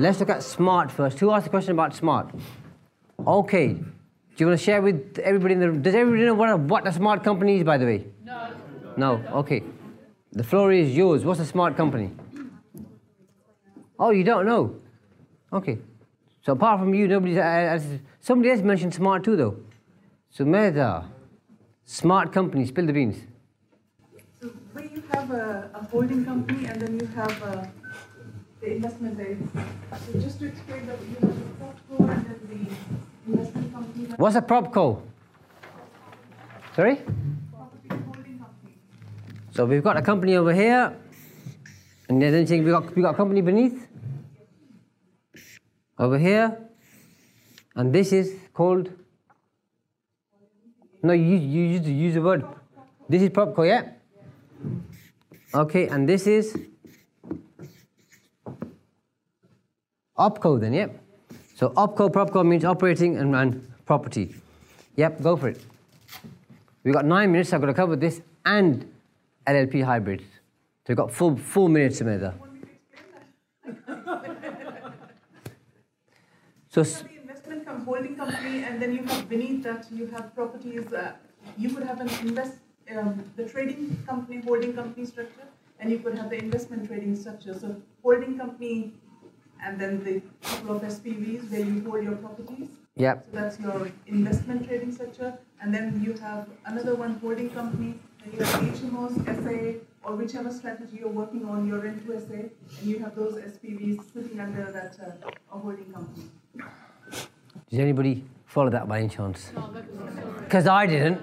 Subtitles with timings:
[0.00, 1.18] Let's look at smart first.
[1.18, 2.30] Who asked the question about smart?
[3.26, 3.74] Okay.
[3.74, 3.84] Do
[4.38, 5.82] you want to share with everybody in the room?
[5.82, 8.06] Does everybody know what a, what a smart company is, by the way?
[8.24, 8.50] No.
[8.96, 9.22] No?
[9.40, 9.62] Okay.
[10.32, 11.22] The floor is yours.
[11.22, 12.12] What's a smart company?
[13.98, 14.76] Oh, you don't know?
[15.52, 15.76] Okay.
[16.40, 17.36] So apart from you, nobody's.
[17.36, 17.78] Uh,
[18.20, 19.56] somebody else mentioned smart too, though.
[20.34, 21.04] Sumedha.
[21.84, 22.64] Smart company.
[22.64, 23.18] Spill the beans.
[24.40, 27.70] So where you have a, a holding company and then you have a
[28.60, 29.38] the investment aid.
[30.06, 34.04] So just to explain that you have the PropCo and then the investment company.
[34.16, 35.00] What's a PropCo?
[36.76, 36.96] Sorry?
[36.96, 38.74] Property holding company.
[39.52, 40.94] So we've got a company over here,
[42.08, 43.86] and then anything we got we got a company beneath
[45.98, 46.58] over here,
[47.76, 48.90] and this is called.
[51.02, 52.44] No, you you use use the word.
[53.08, 53.88] This is PropCo, yeah.
[55.54, 56.56] Okay, and this is
[60.20, 61.02] OPCO then, yep.
[61.56, 64.34] So OPCO, PropCo means operating and, and property.
[64.96, 65.60] Yep, go for it.
[66.84, 68.88] We've got nine minutes, I've got to cover this and
[69.46, 70.22] LLP hybrids.
[70.22, 72.34] So we've got full four minutes to make that.
[76.68, 80.92] so the investment holding company, and then you have beneath that you have properties.
[80.92, 81.12] Uh,
[81.56, 82.56] you could have an invest
[82.96, 87.58] um, the trading company, holding company structure, and you could have the investment trading structure.
[87.58, 88.92] So holding company
[89.64, 92.68] and then the couple of SPVs where you hold your properties.
[92.96, 93.26] Yep.
[93.30, 95.38] So that's your investment trading structure.
[95.62, 97.94] And then you have another one holding company,
[98.24, 102.50] and you have HMOs, SA, or whichever strategy you're working on, you're into SA, and
[102.82, 106.24] you have those SPVs sitting under that uh, holding company.
[107.68, 109.52] Does anybody follow that by any chance?
[110.40, 111.20] Because I didn't.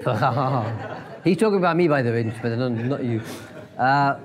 [1.24, 3.20] He's talking about me, by the way, but not you.
[3.80, 4.20] Uh,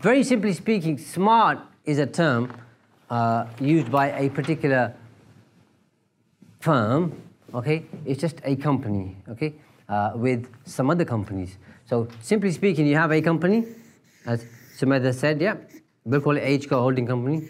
[0.00, 2.52] very simply speaking, smart is a term
[3.10, 4.92] uh, used by a particular
[6.58, 7.12] firm,
[7.54, 7.86] okay?
[8.04, 9.54] It's just a company, okay,
[9.88, 11.58] uh, with some other companies.
[11.86, 13.66] So simply speaking, you have a company,
[14.26, 14.44] as
[14.76, 15.58] Sumedha said, yeah,
[16.04, 17.48] we'll call it HCO Holding Company.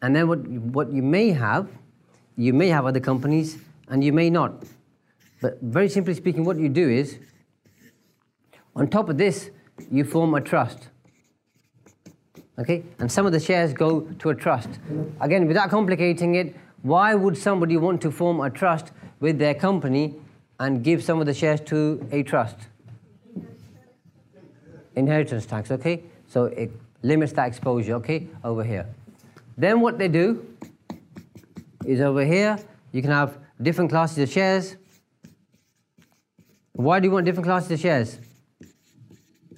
[0.00, 1.68] And then what, what you may have,
[2.38, 4.62] you may have other companies and you may not.
[5.42, 7.18] But very simply speaking, what you do is,
[8.74, 9.50] on top of this,
[9.90, 10.88] you form a trust.
[12.58, 12.84] Okay?
[12.98, 14.68] And some of the shares go to a trust.
[15.20, 20.14] Again, without complicating it, why would somebody want to form a trust with their company
[20.60, 22.56] and give some of the shares to a trust?
[24.96, 26.02] Inheritance tax, okay?
[26.26, 26.72] So it
[27.02, 28.28] limits that exposure, okay?
[28.44, 28.86] Over here.
[29.56, 30.46] Then what they do
[31.84, 32.58] is over here,
[32.92, 34.76] you can have different classes of shares.
[36.72, 38.18] Why do you want different classes of shares?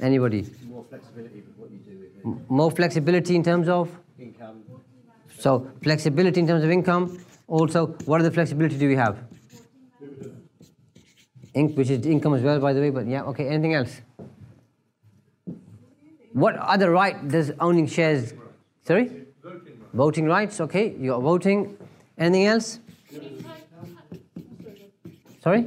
[0.00, 0.46] Anybody?
[0.68, 2.40] More flexibility with what you do.
[2.48, 3.90] More flexibility in terms of?
[4.18, 4.62] Income.
[5.38, 7.18] So, flexibility in terms of income.
[7.46, 9.18] Also, what other flexibility do we have?
[11.54, 14.00] In, which is income as well, by the way, but yeah, okay, anything else?
[16.32, 18.34] What other right does owning shares?
[18.84, 19.10] Sorry?
[19.42, 21.76] Voting, voting rights, okay, you got voting.
[22.16, 22.78] Anything else?
[25.42, 25.66] Sorry?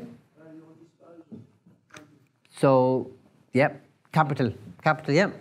[2.58, 3.12] So,
[3.52, 3.84] yep,
[4.14, 4.54] Capital.
[4.84, 5.32] Capital, yeah.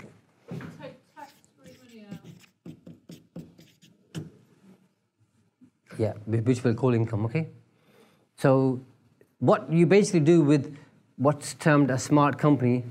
[5.99, 7.49] Yeah, which we'll call income, okay?
[8.37, 8.81] So,
[9.41, 10.75] what you basically do with
[11.17, 12.85] what's termed a smart company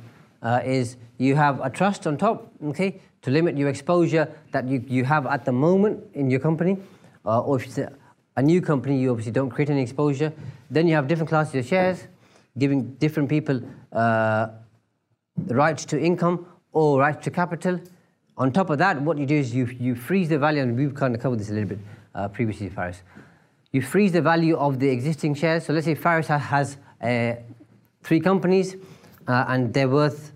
[0.44, 4.84] uh, is you have a trust on top, okay, to limit your exposure that you,
[4.88, 6.78] you have at the moment in your company.
[7.26, 7.92] Uh, or if it's a,
[8.38, 10.32] a new company, you obviously don't create any exposure.
[10.70, 12.08] Then you have different classes of shares,
[12.56, 13.62] giving different people
[13.92, 14.50] uh,
[15.38, 17.80] the rights to income or rights to capital.
[18.38, 20.96] On top of that, what you do is you, you freeze the value, and we've
[20.96, 21.80] kind of covered this a little bit
[22.16, 23.02] uh, previously, Faris.
[23.72, 25.66] You freeze the value of the existing shares.
[25.66, 27.36] So let's say Faris has uh,
[28.04, 28.76] three companies
[29.28, 30.34] uh, and they're worth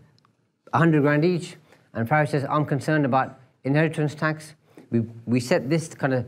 [0.71, 1.57] 100 grand each.
[1.93, 4.55] And Faris says, I'm concerned about inheritance tax.
[4.89, 6.25] We, we set this kind of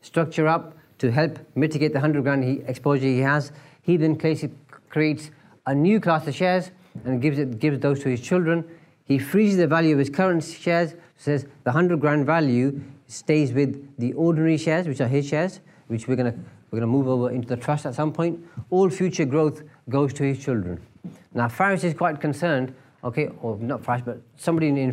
[0.00, 3.50] structure up to help mitigate the 100 grand he, exposure he has.
[3.82, 5.30] He then creates
[5.66, 6.70] a new class of shares
[7.04, 8.64] and gives, it, gives those to his children.
[9.04, 13.96] He freezes the value of his current shares, says the 100 grand value stays with
[13.98, 16.38] the ordinary shares, which are his shares, which we're going to
[16.74, 18.44] we're going to move over into the trust at some point.
[18.68, 20.84] All future growth goes to his children.
[21.32, 22.74] Now, Faris is quite concerned,
[23.04, 24.92] okay, or not Faris, but somebody in, in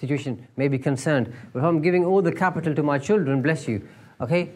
[0.00, 1.32] situation may be concerned.
[1.52, 3.86] But if I'm giving all the capital to my children, bless you,
[4.20, 4.50] okay,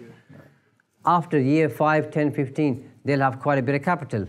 [1.04, 4.26] after year 5, 10, 15, they'll have quite a bit of capital.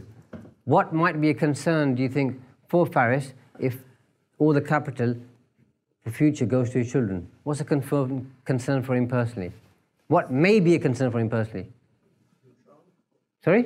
[0.65, 3.77] What might be a concern, do you think, for Faris if
[4.39, 5.15] all the capital
[6.03, 7.29] for future goes to his children?
[7.43, 9.51] What's a confirm, concern for him personally?
[10.07, 11.67] What may be a concern for him personally?
[12.43, 12.81] Control.
[13.43, 13.63] Sorry?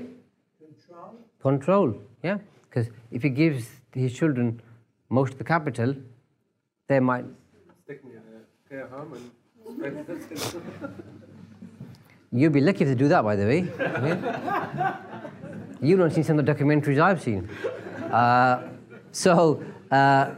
[0.59, 1.15] Control.
[1.41, 2.37] Control, yeah.
[2.69, 4.61] Because if he gives his children
[5.09, 5.95] most of the capital,
[6.87, 7.25] they might.
[12.33, 13.67] You'd be lucky to do that, by the way.
[15.87, 17.49] you don't see some of the documentaries I've seen.
[18.09, 18.70] Uh,
[19.11, 20.31] so, uh,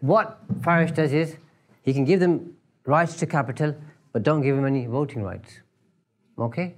[0.00, 1.36] what Faris does is
[1.82, 3.74] he can give them rights to capital,
[4.12, 5.60] but don't give them any voting rights.
[6.38, 6.74] Okay?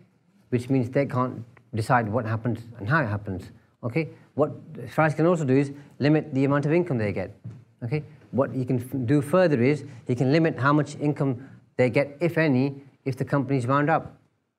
[0.50, 3.50] Which means they can't decide what happens and how it happens.
[3.82, 4.08] Okay?
[4.34, 4.52] What
[4.88, 7.36] Faris can also do is limit the amount of income they get.
[7.82, 8.04] Okay?
[8.30, 12.38] What he can do further is he can limit how much income they get, if
[12.38, 14.16] any, if the company's wound up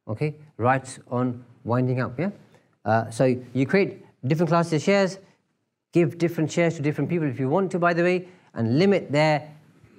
[0.08, 0.36] okay?
[0.58, 2.32] Rights on winding up, yeah?
[2.86, 5.20] Uh, so you create different classes of shares,
[5.92, 9.12] give different shares to different people if you want to, by the way, and limit
[9.12, 9.54] their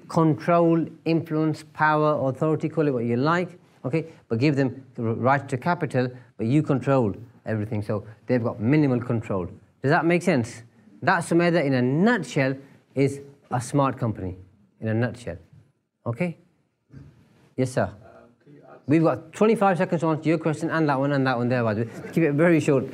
[0.08, 4.06] control, influence, power, authority, call it what you like, okay?
[4.28, 7.14] But give them the right to capital, but you control
[7.46, 7.82] everything.
[7.82, 9.46] So they've got minimal control.
[9.82, 10.62] Does that make sense?
[11.02, 12.56] That Sumedha, in a nutshell,
[12.94, 13.20] is
[13.50, 14.36] a smart company,
[14.80, 15.36] in a nutshell.
[16.06, 16.36] Okay?
[17.56, 17.92] Yes, sir.
[18.88, 21.62] We've got 25 seconds to answer your question and that one and that one there,
[21.62, 21.90] by the way.
[22.10, 22.86] Keep it very short.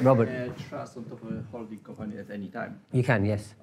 [0.00, 0.28] Robert.
[0.28, 2.80] Uh, trust on top of a holding company at any time?
[2.92, 3.54] You can, yes.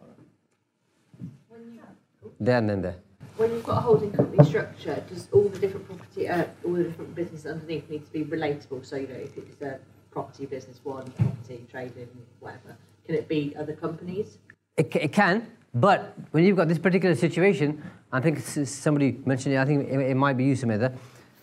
[2.41, 2.97] There and then there.
[3.37, 6.83] When you've got a holding company structure, does all the different property, uh, all the
[6.83, 8.85] different businesses underneath need to be relatable?
[8.85, 9.79] So, you know, if it's a
[10.11, 12.09] property business one, property, trading,
[12.41, 12.75] whatever,
[13.05, 14.39] can it be other companies?
[14.75, 17.81] It, it can, but when you've got this particular situation,
[18.11, 20.93] I think somebody mentioned it, I think it, it might be you, Samantha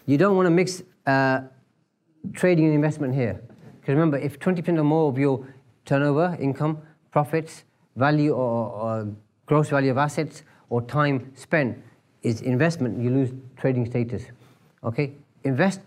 [0.09, 1.43] you don't want to mix uh,
[2.33, 3.43] trading and investment here.
[3.79, 5.47] Because remember, if 20% or more of your
[5.85, 6.79] turnover, income,
[7.11, 7.65] profits,
[7.95, 9.09] value or, or,
[9.45, 11.77] gross value of assets or time spent
[12.23, 14.25] is investment, you lose trading status.
[14.83, 15.13] Okay?
[15.45, 15.81] Invest,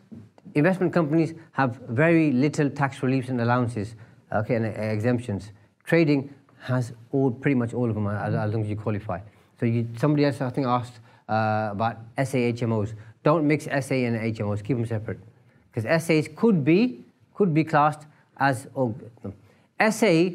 [0.56, 3.96] investment companies have very little tax reliefs and allowances
[4.32, 5.52] okay, and uh, exemptions.
[5.84, 9.20] Trading has all, pretty much all of them as, as long as you qualify.
[9.60, 12.94] So you, somebody else, I think, asked uh, about SAHMOs.
[13.24, 15.20] Don't mix SA and HMOs, keep them separate.
[15.72, 17.04] Because SAs could be,
[17.34, 18.08] could be classed
[18.38, 18.96] as, oh.
[19.90, 20.30] SA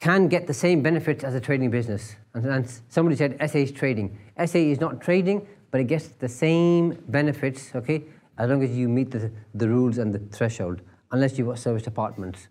[0.00, 2.16] can get the same benefits as a trading business.
[2.34, 4.18] And, and somebody said SA is trading.
[4.44, 8.04] SA is not trading, but it gets the same benefits, okay,
[8.38, 10.80] as long as you meet the, the rules and the threshold,
[11.12, 12.48] unless you've got service departments.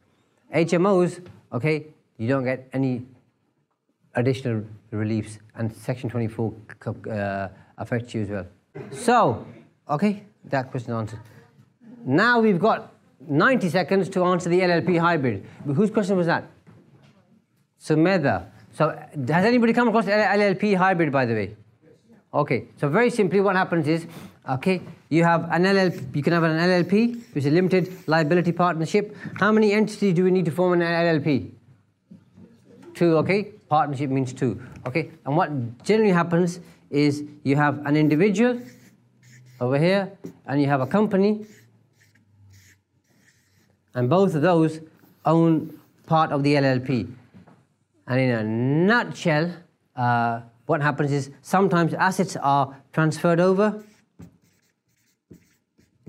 [0.53, 1.87] HMOs, okay,
[2.17, 3.05] you don't get any
[4.15, 6.53] additional reliefs, and Section 24
[7.11, 8.47] uh, affects you as well.
[8.91, 9.45] So,
[9.89, 11.19] okay, that question answered.
[12.05, 12.93] Now we've got
[13.27, 15.45] 90 seconds to answer the LLP hybrid.
[15.65, 16.45] But Whose question was that?
[17.79, 18.47] Sumedha.
[18.73, 21.55] So, has anybody come across LLP hybrid, by the way?
[22.33, 24.05] Okay, so very simply, what happens is,
[24.49, 28.51] okay, you have an LLP, you can have an LLP, which is a limited liability
[28.51, 29.15] partnership.
[29.39, 31.51] How many entities do we need to form an LLP?
[32.93, 33.43] Two, okay?
[33.69, 35.11] Partnership means two, okay?
[35.25, 38.59] And what generally happens is you have an individual
[39.59, 40.11] over here
[40.45, 41.45] and you have a company
[43.93, 44.81] and both of those
[45.25, 47.11] own part of the LLP.
[48.07, 49.51] And in a nutshell,
[49.95, 53.83] uh, what happens is sometimes assets are transferred over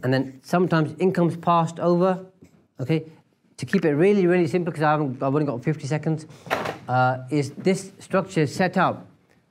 [0.02, 2.26] and then sometimes income's passed over.
[2.78, 3.06] Okay,
[3.56, 6.26] to keep it really, really simple, because I've only got 50 seconds,
[6.88, 9.06] uh, is this structure set up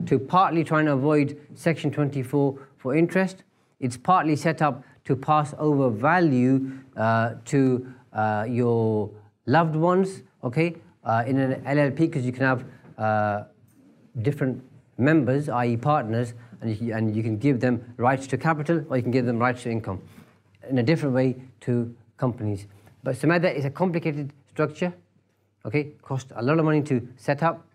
[0.06, 3.44] to partly try and avoid Section 24 for interest.
[3.80, 9.12] It's partly set up to pass over value uh, to uh, your
[9.46, 12.66] loved ones, okay, uh, in an LLP, because you can have
[12.98, 13.44] uh,
[14.22, 14.64] different
[14.98, 19.04] members, i.e., partners, and you, and you can give them rights to capital or you
[19.04, 20.02] can give them rights to income
[20.70, 22.66] in a different way to companies.
[23.04, 24.94] But Sumedha is a complicated structure,
[25.66, 27.68] okay, cost a lot of money to set up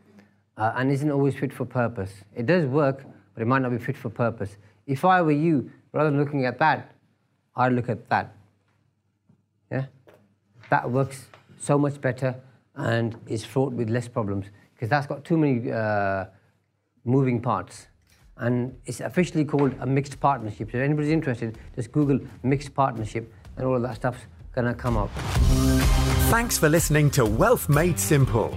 [0.61, 2.13] uh, and isn't always fit for purpose.
[2.37, 4.59] It does work, but it might not be fit for purpose.
[4.87, 6.95] If I were you, rather than looking at that,
[7.57, 8.35] I'd look at that.
[9.73, 9.87] Yeah?
[10.69, 12.35] That works so much better,
[12.77, 16.27] and is fraught with less problems because that's got too many uh,
[17.05, 17.87] moving parts.
[18.37, 20.71] And it's officially called a mixed partnership.
[20.73, 24.25] So if anybody's interested, just Google mixed partnership and all of that stuff's
[24.55, 25.11] gonna come up.
[26.31, 28.57] Thanks for listening to Wealth Made Simple.